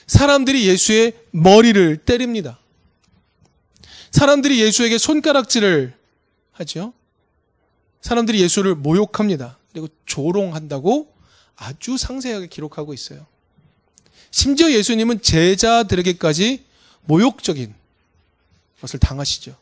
사람들이 0.06 0.66
예수의 0.66 1.12
머리를 1.30 1.98
때립니다. 1.98 2.58
사람들이 4.10 4.60
예수에게 4.60 4.98
손가락질을 4.98 5.94
하죠. 6.52 6.92
사람들이 8.00 8.40
예수를 8.40 8.74
모욕합니다. 8.74 9.58
그리고 9.72 9.88
조롱한다고 10.06 11.12
아주 11.56 11.96
상세하게 11.96 12.48
기록하고 12.48 12.92
있어요. 12.94 13.26
심지어 14.30 14.70
예수님은 14.70 15.22
제자들에게까지 15.22 16.64
모욕적인 17.06 17.74
것을 18.84 19.00
당하시죠. 19.00 19.56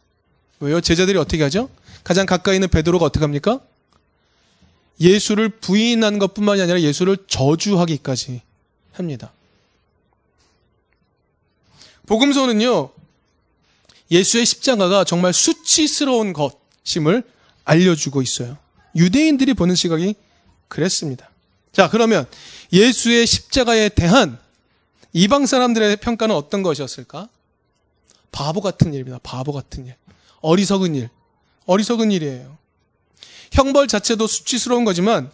왜요? 0.61 0.81
제자들이 0.81 1.19
어떻게 1.19 1.43
하죠? 1.43 1.71
가장 2.05 2.26
가까이 2.26 2.57
있는 2.57 2.69
베드로가 2.69 3.05
어떻게 3.05 3.25
합니까? 3.25 3.61
예수를 5.00 5.49
부인한 5.49 6.19
것뿐만이 6.19 6.61
아니라 6.61 6.81
예수를 6.81 7.17
저주하기까지 7.26 8.43
합니다. 8.93 9.33
복음서는요, 12.07 12.91
예수의 14.11 14.45
십자가가 14.45 15.05
정말 15.05 15.33
수치스러운 15.33 16.33
것임을 16.33 17.23
알려주고 17.64 18.23
있어요. 18.23 18.59
유대인들이 18.95 19.55
보는 19.55 19.75
시각이 19.75 20.14
그랬습니다. 20.69 21.31
자, 21.73 21.88
그러면 21.88 22.26
예수의 22.73 23.26
십자가에 23.26 23.88
대한 23.88 24.38
이방 25.12 25.47
사람들의 25.47 25.97
평가는 25.97 26.35
어떤 26.35 26.62
것이었을까? 26.62 27.29
바보 28.33 28.61
같은 28.61 28.93
일입니다. 28.93 29.21
바보 29.23 29.53
같은 29.53 29.87
일. 29.87 29.95
어리석은 30.41 30.95
일. 30.97 31.09
어리석은 31.67 32.11
일이에요. 32.11 32.57
형벌 33.53 33.87
자체도 33.87 34.27
수치스러운 34.27 34.85
거지만 34.85 35.31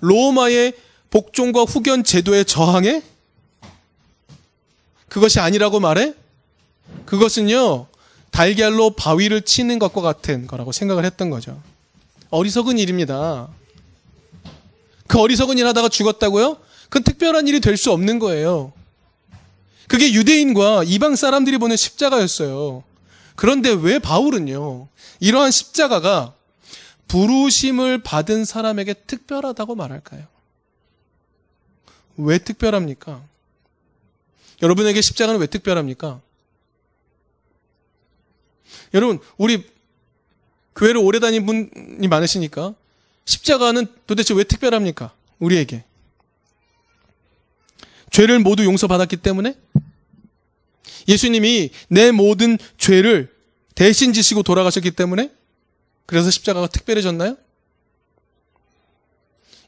로마의 0.00 0.74
복종과 1.10 1.62
후견 1.64 2.04
제도에 2.04 2.44
저항해? 2.44 3.02
그것이 5.08 5.40
아니라고 5.40 5.80
말해? 5.80 6.14
그것은요, 7.06 7.86
달걀로 8.30 8.90
바위를 8.90 9.42
치는 9.42 9.78
것과 9.80 10.00
같은 10.02 10.46
거라고 10.46 10.70
생각을 10.70 11.04
했던 11.04 11.30
거죠. 11.30 11.60
어리석은 12.30 12.78
일입니다. 12.78 13.48
그 15.08 15.18
어리석은 15.18 15.58
일 15.58 15.66
하다가 15.66 15.88
죽었다고요? 15.88 16.58
그건 16.84 17.02
특별한 17.02 17.48
일이 17.48 17.60
될 17.60 17.76
수 17.76 17.90
없는 17.90 18.20
거예요. 18.20 18.72
그게 19.90 20.12
유대인과 20.12 20.84
이방 20.84 21.16
사람들이 21.16 21.58
보는 21.58 21.74
십자가였어요. 21.76 22.84
그런데 23.34 23.70
왜 23.70 23.98
바울은요, 23.98 24.86
이러한 25.18 25.50
십자가가 25.50 26.32
부르심을 27.08 28.00
받은 28.00 28.44
사람에게 28.44 28.94
특별하다고 28.94 29.74
말할까요? 29.74 30.28
왜 32.18 32.38
특별합니까? 32.38 33.20
여러분에게 34.62 35.00
십자가는 35.00 35.40
왜 35.40 35.48
특별합니까? 35.48 36.20
여러분, 38.94 39.18
우리 39.38 39.68
교회를 40.76 41.00
오래 41.00 41.18
다닌 41.18 41.46
분이 41.46 42.06
많으시니까 42.06 42.74
십자가는 43.24 43.88
도대체 44.06 44.34
왜 44.34 44.44
특별합니까? 44.44 45.12
우리에게. 45.40 45.82
죄를 48.10 48.40
모두 48.40 48.64
용서받았기 48.64 49.16
때문에 49.18 49.56
예수님이 51.08 51.70
내 51.88 52.10
모든 52.10 52.58
죄를 52.78 53.34
대신 53.74 54.12
지시고 54.12 54.42
돌아가셨기 54.42 54.90
때문에 54.92 55.30
그래서 56.06 56.30
십자가가 56.30 56.66
특별해졌나요? 56.66 57.36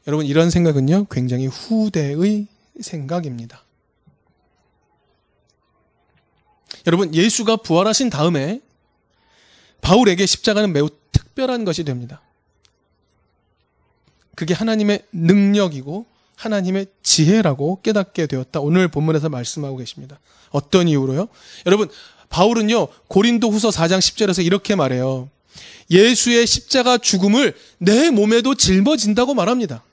여러분 0.07 0.25
이런 0.25 0.49
생각은요 0.49 1.05
굉장히 1.09 1.47
후대의 1.47 2.47
생각입니다. 2.81 3.63
여러분 6.85 7.13
예수가 7.15 7.57
부활하신 7.57 8.09
다음에 8.09 8.61
바울에게 9.81 10.25
십자가는 10.25 10.73
매우 10.73 10.89
특별한 11.11 11.65
것이 11.65 11.83
됩니다. 11.83 12.21
그게 14.35 14.53
하나님의 14.53 15.05
능력이고 15.11 16.05
하나님의 16.35 16.87
지혜라고 17.03 17.81
깨닫게 17.81 18.27
되었다. 18.27 18.59
오늘 18.59 18.87
본문에서 18.87 19.29
말씀하고 19.29 19.77
계십니다. 19.77 20.19
어떤 20.49 20.87
이유로요? 20.87 21.27
여러분, 21.65 21.89
바울은요, 22.29 22.87
고린도 23.07 23.49
후서 23.49 23.69
4장 23.69 23.99
10절에서 23.99 24.45
이렇게 24.45 24.75
말해요. 24.75 25.29
예수의 25.89 26.47
십자가 26.47 26.97
죽음을 26.97 27.55
내 27.77 28.09
몸에도 28.09 28.55
짊어진다고 28.55 29.33
말합니다. 29.33 29.83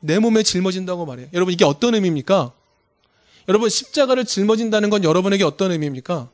내 0.00 0.18
몸에 0.18 0.42
짊어진다고 0.42 1.06
말해요. 1.06 1.28
여러분, 1.32 1.52
이게 1.52 1.64
어떤 1.64 1.94
의미입니까? 1.94 2.52
여러분, 3.48 3.68
십자가를 3.68 4.24
짊어진다는 4.24 4.90
건 4.90 5.04
여러분에게 5.04 5.44
어떤 5.44 5.72
의미입니까? 5.72 6.30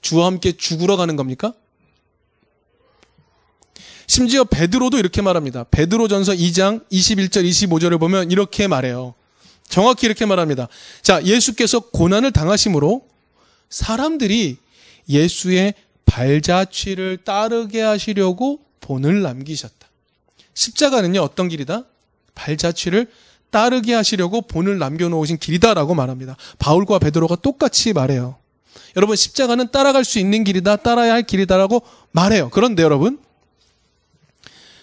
주와 0.00 0.26
함께 0.26 0.52
죽으러 0.52 0.96
가는 0.96 1.16
겁니까? 1.16 1.54
심지어 4.08 4.42
베드로도 4.42 4.98
이렇게 4.98 5.20
말합니다. 5.20 5.64
베드로전서 5.70 6.32
2장 6.32 6.82
21절 6.90 7.46
25절을 7.46 8.00
보면 8.00 8.30
이렇게 8.30 8.66
말해요. 8.66 9.14
정확히 9.68 10.06
이렇게 10.06 10.24
말합니다. 10.24 10.66
자, 11.02 11.22
예수께서 11.22 11.78
고난을 11.78 12.32
당하심으로 12.32 13.06
사람들이 13.68 14.56
예수의 15.10 15.74
발자취를 16.06 17.18
따르게 17.18 17.82
하시려고 17.82 18.60
본을 18.80 19.20
남기셨다. 19.20 19.86
십자가는요, 20.54 21.20
어떤 21.20 21.48
길이다? 21.48 21.84
발자취를 22.34 23.08
따르게 23.50 23.92
하시려고 23.92 24.40
본을 24.40 24.78
남겨놓으신 24.78 25.36
길이다라고 25.36 25.94
말합니다. 25.94 26.34
바울과 26.58 26.98
베드로가 26.98 27.36
똑같이 27.36 27.92
말해요. 27.92 28.36
여러분 28.96 29.16
십자가는 29.16 29.70
따라갈 29.70 30.04
수 30.06 30.18
있는 30.18 30.44
길이다, 30.44 30.76
따라야 30.76 31.12
할 31.12 31.24
길이다라고 31.24 31.82
말해요. 32.12 32.48
그런데 32.50 32.82
여러분 32.82 33.18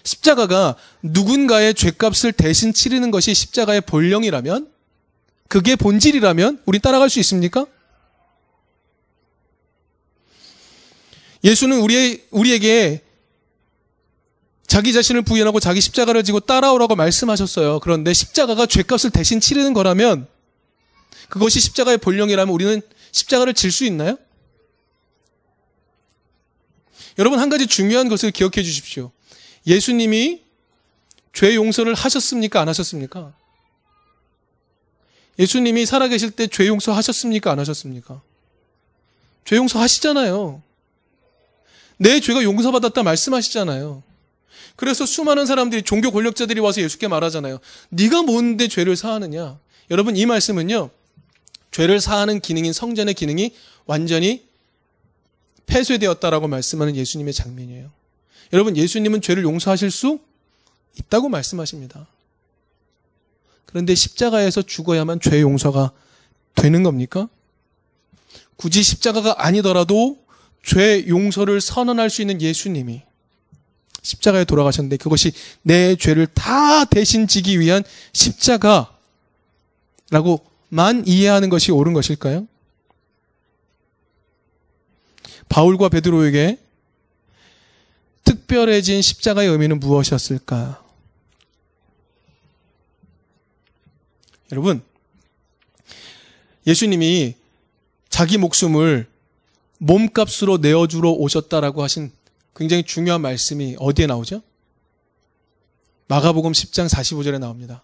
십자가가 0.06 0.76
누군가의 1.02 1.74
죄값을 1.74 2.32
대신 2.32 2.74
치르는 2.74 3.12
것이 3.12 3.34
십자가의 3.34 3.82
본령이라면 3.82 4.72
그게 5.48 5.76
본질이라면 5.76 6.62
우리 6.66 6.80
따라갈 6.80 7.10
수 7.10 7.20
있습니까? 7.20 7.66
예수는 11.44 11.80
우리 11.80 12.24
우리에게 12.32 13.02
자기 14.68 14.94
자신을 14.94 15.22
부인하고 15.24 15.60
자기 15.60 15.82
십자가를 15.82 16.24
지고 16.24 16.40
따라오라고 16.40 16.96
말씀하셨어요. 16.96 17.80
그런데 17.80 18.14
십자가가 18.14 18.66
죄값을 18.66 19.12
대신 19.12 19.40
치르는 19.40 19.74
거라면 19.74 20.28
그것이 21.30 21.60
십자가의 21.60 21.98
본령이라면 22.00 22.54
우리는 22.54 22.82
십자가를 23.12 23.54
질 23.54 23.72
수 23.72 23.86
있나요? 23.86 24.18
여러분 27.18 27.40
한 27.40 27.50
가지 27.50 27.66
중요한 27.68 28.10
것을 28.10 28.32
기억해 28.32 28.62
주십시오. 28.62 29.12
예수님이 29.68 30.42
죄 31.34 31.56
용서를 31.56 31.94
하셨습니까? 31.94 32.62
안 32.62 32.70
하셨습니까? 32.70 33.34
예수님이 35.38 35.86
살아계실 35.86 36.32
때 36.32 36.48
죄 36.48 36.68
용서 36.68 36.94
하셨습니까? 36.94 37.52
안 37.52 37.60
하셨습니까? 37.60 38.22
죄 39.44 39.58
용서 39.58 39.80
하시잖아요. 39.80 40.62
내 41.98 42.20
죄가 42.20 42.44
용서받았다 42.44 43.04
말씀하시잖아요. 43.04 44.04
그래서 44.76 45.06
수많은 45.06 45.46
사람들이 45.46 45.84
종교 45.84 46.12
권력자들이 46.12 46.60
와서 46.60 46.82
예수께 46.82 47.08
말하잖아요. 47.08 47.60
네가 47.90 48.24
뭔데 48.24 48.68
죄를 48.68 48.96
사하느냐? 48.96 49.58
여러분 49.92 50.18
이 50.18 50.26
말씀은요. 50.26 50.90
죄를 51.72 52.00
사하는 52.00 52.40
기능인 52.40 52.74
성전의 52.74 53.14
기능이 53.14 53.54
완전히 53.86 54.46
폐쇄되었다라고 55.66 56.48
말씀하는 56.48 56.96
예수님의 56.96 57.34
장면이에요. 57.34 57.92
여러분, 58.54 58.78
예수님은 58.78 59.22
죄를 59.22 59.44
용서하실 59.44 59.92
수 59.92 60.20
있다고 60.98 61.30
말씀하십니다. 61.30 62.08
그런데 63.66 63.96
십자가에서 63.96 64.62
죽어야만 64.62 65.20
죄 65.20 65.42
용서가 65.42 65.92
되는 66.56 66.84
겁니까? 66.84 67.28
굳이 68.56 68.84
십자가가 68.84 69.46
아니더라도 69.46 70.18
죄 70.64 71.06
용서를 71.08 71.60
선언할 71.62 72.10
수 72.10 72.22
있는 72.22 72.42
예수님이 72.42 73.02
십자가에 74.02 74.46
돌아가셨는데 74.46 74.98
그것이 74.98 75.34
내 75.62 75.96
죄를 75.96 76.28
다 76.28 76.86
대신 76.86 77.28
지기 77.28 77.60
위한 77.60 77.84
십자가라고만 78.14 78.94
이해하는 81.06 81.50
것이 81.50 81.72
옳은 81.72 81.94
것일까요? 81.94 82.48
바울과 85.50 85.90
베드로에게 85.90 86.60
특별해진 88.46 89.02
십자가의 89.02 89.50
의미는 89.50 89.80
무엇이었을까? 89.80 90.84
여러분, 94.52 94.82
예수님이 96.68 97.36
자기 98.10 98.38
목숨을 98.38 99.08
몸값으로 99.80 100.58
내어주러 100.58 101.12
오셨다라고 101.12 101.84
하신 101.84 102.12
굉장히 102.56 102.84
중요한 102.84 103.22
말씀이 103.22 103.76
어디에 103.80 104.06
나오죠? 104.06 104.42
마가복음 106.08 106.52
10장 106.52 106.88
45절에 106.88 107.40
나옵니다. 107.40 107.84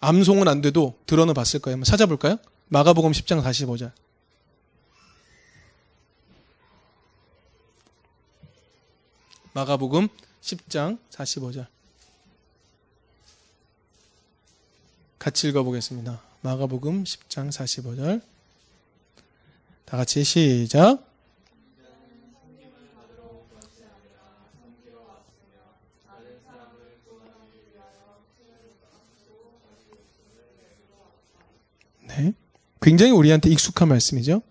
암송은 0.00 0.46
안 0.46 0.60
돼도 0.60 0.98
들어는 1.06 1.34
봤을 1.34 1.60
거예요. 1.60 1.74
한번 1.74 1.84
찾아볼까요? 1.84 2.36
마가복음 2.68 3.12
10장 3.12 3.42
45절. 3.42 3.92
마가복음 9.52 10.08
10장 10.42 10.98
45절. 11.10 11.66
같이 15.18 15.48
읽어보겠습니다. 15.48 16.22
마가복음 16.42 17.04
10장 17.04 17.50
45절. 17.50 18.22
다 19.84 19.96
같이 19.96 20.22
시작. 20.22 21.04
네. 32.06 32.32
굉장히 32.80 33.12
우리한테 33.12 33.50
익숙한 33.50 33.88
말씀이죠. 33.88 34.42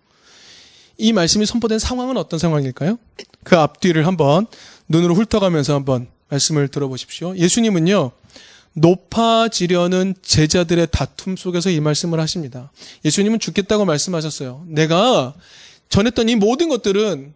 이 1.00 1.12
말씀이 1.14 1.46
선포된 1.46 1.78
상황은 1.78 2.18
어떤 2.18 2.38
상황일까요? 2.38 2.98
그 3.42 3.56
앞뒤를 3.56 4.06
한번 4.06 4.46
눈으로 4.88 5.14
훑어가면서 5.14 5.74
한번 5.74 6.08
말씀을 6.28 6.68
들어보십시오. 6.68 7.36
예수님은요, 7.36 8.12
높아지려는 8.74 10.14
제자들의 10.22 10.88
다툼 10.90 11.36
속에서 11.36 11.70
이 11.70 11.80
말씀을 11.80 12.20
하십니다. 12.20 12.70
예수님은 13.04 13.40
죽겠다고 13.40 13.86
말씀하셨어요. 13.86 14.64
내가 14.68 15.34
전했던 15.88 16.28
이 16.28 16.36
모든 16.36 16.68
것들은 16.68 17.32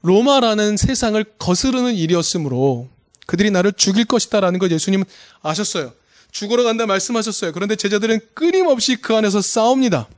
로마라는 0.00 0.76
세상을 0.76 1.22
거스르는 1.38 1.94
일이었으므로 1.94 2.88
그들이 3.26 3.50
나를 3.50 3.72
죽일 3.74 4.06
것이다라는 4.06 4.58
걸 4.58 4.72
예수님은 4.72 5.04
아셨어요. 5.42 5.92
죽으러 6.32 6.64
간다 6.64 6.86
말씀하셨어요. 6.86 7.52
그런데 7.52 7.76
제자들은 7.76 8.20
끊임없이 8.34 8.96
그 8.96 9.14
안에서 9.14 9.40
싸웁니다. 9.40 10.08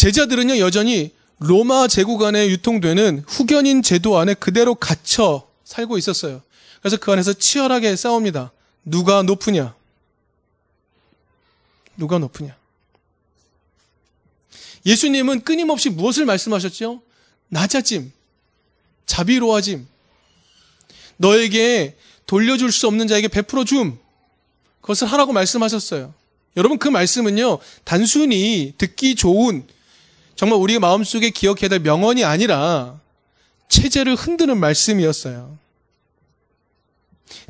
제자들은요, 0.00 0.60
여전히 0.60 1.12
로마 1.40 1.86
제국 1.86 2.22
안에 2.22 2.48
유통되는 2.48 3.22
후견인 3.28 3.82
제도 3.82 4.16
안에 4.16 4.32
그대로 4.32 4.74
갇혀 4.74 5.46
살고 5.64 5.98
있었어요. 5.98 6.40
그래서 6.80 6.96
그 6.96 7.12
안에서 7.12 7.34
치열하게 7.34 7.96
싸웁니다. 7.96 8.50
누가 8.86 9.22
높으냐? 9.22 9.74
누가 11.98 12.18
높으냐? 12.18 12.56
예수님은 14.86 15.42
끊임없이 15.42 15.90
무엇을 15.90 16.24
말씀하셨죠? 16.24 17.02
낮아짐, 17.48 18.10
자비로워짐, 19.04 19.86
너에게 21.18 21.98
돌려줄 22.24 22.72
수 22.72 22.86
없는 22.86 23.06
자에게 23.06 23.28
베풀어 23.28 23.66
줌. 23.66 23.98
그것을 24.80 25.08
하라고 25.08 25.34
말씀하셨어요. 25.34 26.14
여러분 26.56 26.78
그 26.78 26.88
말씀은요, 26.88 27.58
단순히 27.84 28.72
듣기 28.78 29.14
좋은 29.14 29.66
정말 30.40 30.58
우리가 30.58 30.80
마음속에 30.80 31.28
기억해야 31.28 31.68
될 31.68 31.80
명언이 31.80 32.24
아니라 32.24 32.98
체제를 33.68 34.14
흔드는 34.14 34.58
말씀이었어요. 34.58 35.58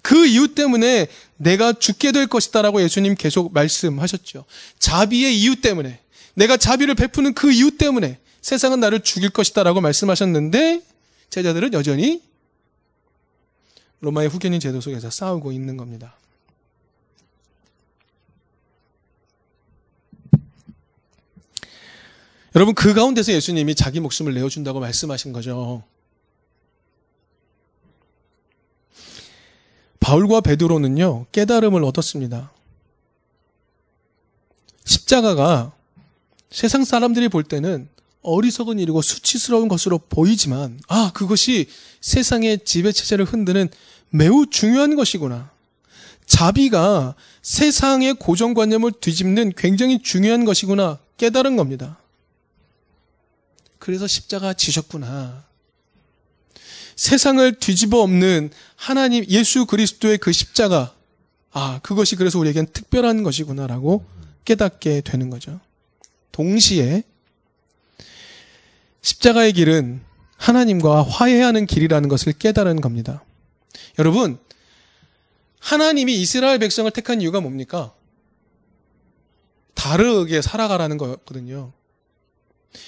그 0.03 0.27
이유 0.27 0.57
때문에 0.57 1.07
내가 1.37 1.73
죽게 1.73 2.11
될 2.11 2.27
것이다라고 2.27 2.83
예수님 2.83 3.15
계속 3.15 3.53
말씀하셨죠. 3.53 4.45
자비의 4.81 5.39
이유 5.39 5.61
때문에 5.61 6.01
내가 6.35 6.57
자비를 6.57 6.97
베푸는 6.97 7.35
그 7.35 7.53
이유 7.53 7.71
때문에 7.79 8.19
세상은 8.43 8.81
나를 8.81 9.03
죽일 9.05 9.31
것이다라고 9.31 9.81
말씀하셨는데 9.81 10.83
제자들은 11.31 11.73
여전히 11.75 12.21
로마의 14.01 14.29
후견인 14.31 14.59
제도 14.59 14.81
속에서 14.81 15.11
싸우고 15.11 15.53
있는 15.53 15.77
겁니다. 15.77 16.17
여러분 22.57 22.75
그 22.75 22.95
가운데서 22.95 23.33
예수님이 23.33 23.75
자기 23.75 24.01
목숨을 24.01 24.35
내어준다고 24.35 24.81
말씀하신 24.81 25.33
거죠. 25.33 25.85
바울과 30.01 30.41
베드로는요 30.41 31.27
깨달음을 31.31 31.85
얻었습니다. 31.85 32.51
십자가가 34.85 35.73
세상 36.51 36.85
사람들이 36.85 37.29
볼 37.29 37.45
때는 37.45 37.89
어리석은 38.23 38.81
일이고 38.81 39.01
수치스러운 39.01 39.69
것으로 39.69 39.99
보이지만 39.99 40.81
아 40.89 41.13
그것이 41.15 41.69
세상의 42.01 42.65
지배 42.65 42.91
체제를 42.91 43.25
흔드는 43.25 43.69
매우 44.11 44.47
중요한 44.47 44.97
것이구나. 44.97 45.51
자비가 46.27 47.15
세상의 47.43 48.15
고정관념을 48.15 48.93
뒤집는 49.01 49.53
굉장히 49.57 50.03
중요한 50.03 50.45
것이구나 50.45 50.99
깨달은 51.17 51.57
겁니다. 51.57 51.99
그래서 53.81 54.07
십자가 54.07 54.53
지셨구나. 54.53 55.45
세상을 56.95 57.59
뒤집어 57.59 58.03
엎는 58.03 58.51
하나님 58.77 59.25
예수 59.29 59.65
그리스도의 59.65 60.19
그 60.19 60.33
십자가 60.33 60.95
아 61.51 61.81
그것이 61.83 62.15
그래서 62.15 62.39
우리에겐 62.39 62.67
특별한 62.73 63.23
것이구나라고 63.23 64.05
깨닫게 64.45 65.01
되는 65.01 65.31
거죠. 65.31 65.61
동시에 66.31 67.03
십자가의 69.01 69.55
길은 69.55 70.03
하나님과 70.37 71.03
화해하는 71.03 71.67
길이라는 71.67 72.09
것을 72.09 72.35
깨달은 72.35 72.83
겁니다. 72.83 73.25
여러분, 73.99 74.39
하나님이 75.59 76.21
이스라엘 76.21 76.59
백성을 76.59 76.91
택한 76.91 77.23
이유가 77.23 77.41
뭡니까? 77.41 77.95
다르게 79.73 80.43
살아가라는 80.43 80.99
거거든요. 80.99 81.73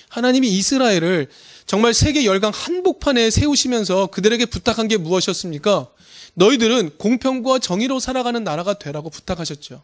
하나님이 0.08 0.48
이스라엘을 0.48 1.28
정말 1.66 1.94
세계 1.94 2.24
열강 2.24 2.52
한복판에 2.54 3.30
세우시면서 3.30 4.08
그들에게 4.08 4.46
부탁한 4.46 4.88
게 4.88 4.96
무엇이었습니까? 4.96 5.88
너희들은 6.34 6.98
공평과 6.98 7.58
정의로 7.58 8.00
살아가는 8.00 8.42
나라가 8.42 8.74
되라고 8.74 9.10
부탁하셨죠. 9.10 9.82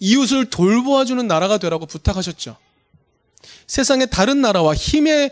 이웃을 0.00 0.50
돌보아주는 0.50 1.26
나라가 1.26 1.58
되라고 1.58 1.86
부탁하셨죠. 1.86 2.56
세상의 3.66 4.08
다른 4.10 4.40
나라와 4.40 4.74
힘의 4.74 5.30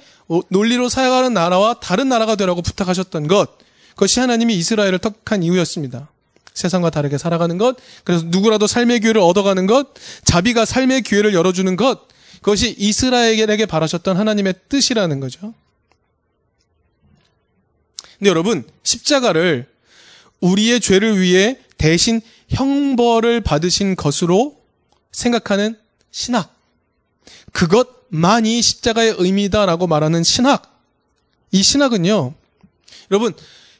논리로 0.49 0.89
살아가는 0.89 1.33
나라와 1.33 1.75
다른 1.75 2.09
나라가 2.09 2.35
되라고 2.37 2.63
부탁하셨던 2.63 3.29
것, 3.29 3.59
그것이 3.91 4.21
하나님이 4.21 4.55
이스라엘을 4.57 4.99
택한 4.99 5.43
이유였습니다. 5.43 6.09
세상과 6.55 6.91
다르게 6.91 7.19
살아가는 7.19 7.59
것, 7.59 7.77
그래서 8.05 8.25
누구라도 8.27 8.67
삶의 8.67 9.01
기회를 9.01 9.21
얻어가는 9.21 9.67
것, 9.67 9.89
자비가 10.25 10.65
삶의 10.65 11.03
기회를 11.03 11.35
열어주는 11.35 11.77
것, 11.77 12.09
그것이 12.47 12.77
이스라엘에게 12.79 13.67
바라셨던 13.67 14.17
하나님의 14.17 14.55
뜻이라는 14.69 15.19
거죠. 15.19 15.53
근데 18.19 18.31
여러분, 18.31 18.63
십자가를 18.85 19.69
우리의 20.39 20.79
죄를 20.79 21.21
위해 21.21 21.59
대신 21.77 22.21
형벌을 22.51 23.41
받으신 23.41 23.97
것으로 23.97 24.63
생각하는 25.11 25.77
신학. 26.13 26.55
그것만이 27.51 28.63
십자가의 28.63 29.17
의미다라고 29.19 29.89
말하는 29.89 30.23
신학. 30.23 30.81
이 31.51 31.65
신학은요, 31.65 32.33
여러분, 33.11 33.35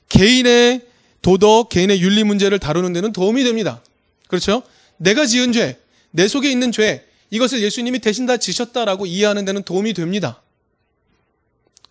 개인의 0.09 0.89
도덕, 1.23 1.69
개인의 1.69 2.03
윤리 2.03 2.25
문제를 2.25 2.59
다루는 2.59 2.93
데는 2.95 3.13
도움이 3.13 3.45
됩니다. 3.45 3.81
그렇죠? 4.27 4.65
내가 4.97 5.25
지은 5.25 5.53
죄, 5.53 5.79
내 6.11 6.27
속에 6.27 6.51
있는 6.51 6.73
죄, 6.73 7.07
이것을 7.31 7.63
예수님이 7.63 7.99
대신 7.99 8.27
다 8.27 8.37
지셨다라고 8.37 9.07
이해하는 9.07 9.45
데는 9.45 9.63
도움이 9.63 9.95
됩니다. 9.95 10.43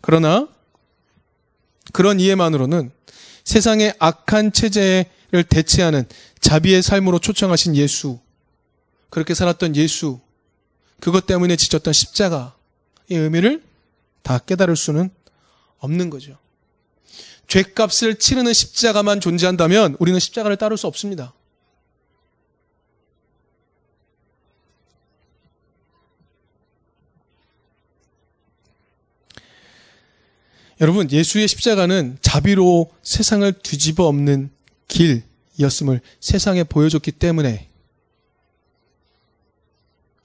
그러나 0.02 0.48
그런 1.93 2.19
이해만으로는 2.19 2.91
세상의 3.43 3.93
악한 4.00 4.54
체제에 4.54 5.06
대체하는 5.50 6.06
자비의 6.39 6.82
삶으로 6.82 7.19
초청하신 7.19 7.76
예수, 7.76 8.19
그렇게 9.10 9.34
살았던 9.34 9.76
예수, 9.76 10.19
그것 11.00 11.26
때문에 11.26 11.56
지쳤던 11.56 11.93
십자가의 11.93 12.52
의미를 13.10 13.63
다 14.24 14.39
깨달을 14.39 14.76
수는 14.76 15.10
없는 15.80 16.10
거죠. 16.10 16.38
죄값을 17.48 18.15
치르는 18.15 18.54
십자가만 18.54 19.21
존재한다면 19.21 19.98
우리는 20.00 20.19
십자가를 20.19 20.58
따를 20.58 20.78
수 20.78 20.88
없습니다. 20.88 21.34
여러분, 30.82 31.10
예수의 31.10 31.48
십자가는 31.48 32.18
자비로 32.22 32.92
세상을 33.02 33.50
뒤집어 33.64 34.08
엎는 34.08 34.50
길이었음을 34.90 36.02
세상에 36.20 36.66
보여줬기 36.66 37.14
때문에 37.14 37.70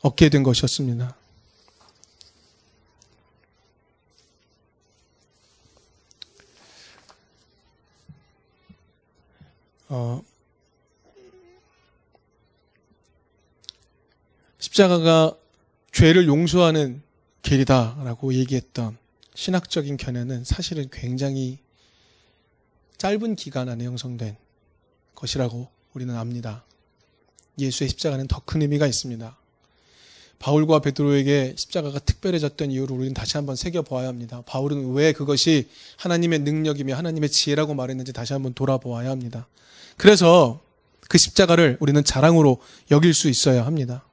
얻게 0.01 0.29
된 0.29 0.43
것이었습니다. 0.43 1.17
어, 9.89 10.23
십자가가 14.59 15.37
죄를 15.93 16.27
용서하는 16.27 17.03
길이다라고 17.43 18.35
얘기했던 18.35 18.99
신학적인 19.41 19.97
견해는 19.97 20.45
사실은 20.45 20.91
굉장히 20.93 21.61
짧은 22.99 23.37
기간 23.37 23.71
안에 23.71 23.87
형성된 23.87 24.37
것이라고 25.15 25.67
우리는 25.95 26.15
압니다. 26.15 26.63
예수의 27.59 27.89
십자가는 27.89 28.29
더 28.29 28.43
큰 28.45 28.61
의미가 28.61 28.87
있습니다. 28.87 29.39
바울과 30.41 30.81
베드로에게 30.81 31.55
십자가가 31.57 32.01
특별해졌던 32.01 32.71
이유를 32.71 32.95
우리는 32.95 33.15
다시 33.15 33.39
한번 33.39 33.57
새겨보아야 33.57 34.09
합니다. 34.09 34.43
바울은 34.45 34.93
왜 34.93 35.15
그것이 35.15 35.71
하나님의 35.97 36.41
능력이며 36.41 36.95
하나님의 36.95 37.31
지혜라고 37.31 37.73
말했는지 37.73 38.13
다시 38.13 38.35
한번 38.35 38.53
돌아보아야 38.53 39.09
합니다. 39.09 39.49
그래서 39.97 40.61
그 41.09 41.17
십자가를 41.17 41.79
우리는 41.81 42.05
자랑으로 42.05 42.61
여길 42.91 43.15
수 43.15 43.31
있어야 43.31 43.65
합니다. 43.65 44.05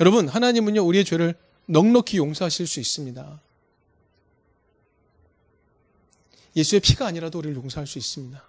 여러분, 0.00 0.26
하나님은요, 0.26 0.86
우리의 0.86 1.04
죄를 1.04 1.34
넉넉히 1.66 2.16
용서하실 2.16 2.66
수 2.66 2.80
있습니다. 2.80 3.42
예수의 6.58 6.80
피가 6.80 7.06
아니라도 7.06 7.38
우리를 7.38 7.56
용서할 7.56 7.86
수 7.86 7.98
있습니다. 7.98 8.42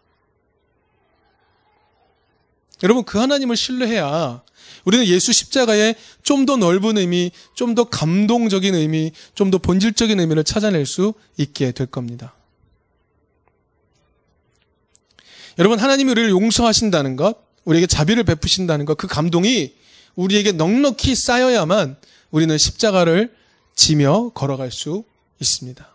여러분, 2.84 3.04
그 3.04 3.18
하나님을 3.18 3.56
신뢰해야 3.58 4.42
우리는 4.86 5.06
예수 5.06 5.34
십자가의 5.34 5.96
좀 6.24 6.46
더 6.46 6.56
넓은 6.56 6.98
의미, 6.98 7.32
좀 7.56 7.76
더 7.76 7.84
감동적인 7.86 8.74
의미, 8.74 9.12
좀 9.36 9.52
더 9.52 9.58
본질적인 9.58 10.20
의미를 10.20 10.44
찾아낼 10.44 10.86
수 10.86 11.14
있게 11.38 11.72
될 11.72 11.88
겁니다. 11.88 12.34
여러분, 15.58 15.78
하나님이 15.80 16.12
우리를 16.12 16.30
용서하신다는 16.30 17.18
것, 17.18 17.38
우리에게 17.66 17.86
자비를 17.86 18.24
베푸신다는 18.24 18.86
것, 18.86 18.98
그 18.98 19.08
감동이 19.08 19.74
우리에게 20.16 20.54
넉넉히 20.54 21.16
쌓여야만 21.16 21.98
우리는 22.32 22.58
십자가를 22.58 23.36
지며 23.76 24.30
걸어갈 24.30 24.72
수 24.72 25.04
있습니다. 25.40 25.89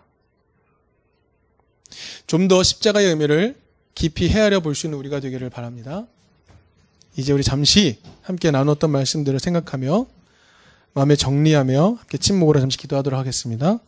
좀 2.26 2.48
더 2.48 2.62
십자가의 2.62 3.08
의미를 3.08 3.56
깊이 3.94 4.28
헤아려 4.28 4.60
볼 4.60 4.74
수 4.74 4.86
있는 4.86 4.98
우리가 4.98 5.20
되기를 5.20 5.50
바랍니다. 5.50 6.06
이제 7.16 7.32
우리 7.32 7.42
잠시 7.44 7.98
함께 8.22 8.50
나눴던 8.50 8.90
말씀들을 8.90 9.38
생각하며 9.38 10.06
마음에 10.94 11.16
정리하며 11.16 11.96
함께 11.98 12.18
침묵으로 12.18 12.60
잠시 12.60 12.78
기도하도록 12.78 13.18
하겠습니다. 13.18 13.78